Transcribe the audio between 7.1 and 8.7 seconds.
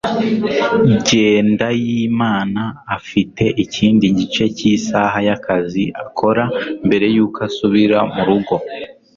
yuko asubira murugo